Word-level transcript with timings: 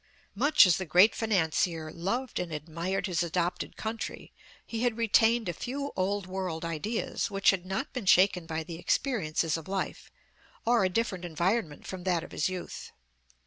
Much 0.33 0.65
as 0.65 0.77
the 0.77 0.83
great 0.87 1.13
financier 1.13 1.91
loved 1.91 2.39
and 2.39 2.51
admired 2.51 3.05
his 3.05 3.21
adopted 3.21 3.77
country, 3.77 4.33
he 4.65 4.81
had 4.81 4.97
retained 4.97 5.47
a 5.47 5.53
few 5.53 5.91
old 5.95 6.25
world 6.25 6.65
ideas, 6.65 7.29
which 7.29 7.51
had 7.51 7.67
not 7.67 7.93
been 7.93 8.07
shaken 8.07 8.47
by 8.47 8.63
the 8.63 8.79
experiences 8.79 9.57
of 9.57 9.67
life, 9.67 10.09
or 10.65 10.83
a 10.83 10.89
different 10.89 11.23
environment 11.23 11.85
from 11.85 12.03
that 12.03 12.23
of 12.23 12.31
his 12.31 12.49
youth. 12.49 12.91